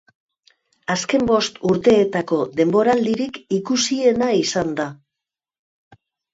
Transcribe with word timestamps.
Azken 0.93 1.27
bost 1.31 1.59
urteetako 1.73 2.41
denboraldirik 2.61 3.39
ikusiena 3.61 4.33
izan 4.43 4.75
da. 4.83 4.91